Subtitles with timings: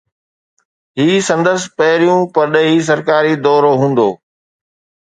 [0.99, 4.09] هي سندس پهريون پرڏيهي سرڪاري دورو هوندو